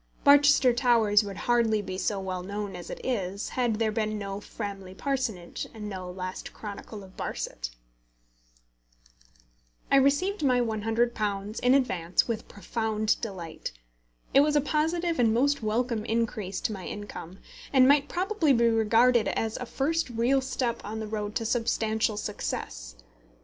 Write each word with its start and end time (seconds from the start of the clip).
Barchester 0.23 0.73
Towers 0.73 1.23
would 1.23 1.37
hardly 1.37 1.79
be 1.79 1.95
so 1.95 2.19
well 2.19 2.41
known 2.41 2.75
as 2.75 2.89
it 2.89 2.99
is 3.05 3.49
had 3.49 3.75
there 3.75 3.91
been 3.91 4.17
no 4.17 4.39
Framley 4.41 4.95
Parsonage 4.95 5.67
and 5.75 5.87
no 5.87 6.09
Last 6.09 6.53
Chronicle 6.55 7.03
of 7.03 7.15
Barset. 7.15 7.69
I 9.91 9.97
received 9.97 10.43
my 10.43 10.59
£100, 10.59 11.59
in 11.59 11.75
advance, 11.75 12.27
with 12.27 12.47
profound 12.47 13.21
delight. 13.21 13.73
It 14.33 14.39
was 14.39 14.55
a 14.55 14.61
positive 14.61 15.19
and 15.19 15.35
most 15.35 15.61
welcome 15.61 16.03
increase 16.05 16.59
to 16.61 16.73
my 16.73 16.87
income, 16.87 17.37
and 17.71 17.87
might 17.87 18.09
probably 18.09 18.53
be 18.53 18.69
regarded 18.69 19.27
as 19.27 19.55
a 19.57 19.67
first 19.67 20.09
real 20.09 20.41
step 20.41 20.83
on 20.83 20.99
the 20.99 21.05
road 21.05 21.35
to 21.35 21.45
substantial 21.45 22.17
success. 22.17 22.95